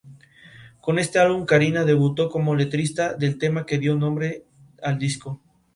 Con 0.81 0.97
este 0.97 1.19
álbum, 1.19 1.45
Karina 1.45 1.83
debutó 1.85 2.31
como 2.31 2.55
letrista 2.55 3.13
del 3.13 3.37
tema 3.37 3.67
que 3.67 3.77
dio 3.77 3.93
nombre 3.93 4.43
al 4.81 4.97
disco. 4.97 5.39